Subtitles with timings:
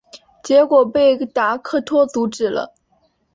[0.43, 2.73] 结果被达克托阻止了。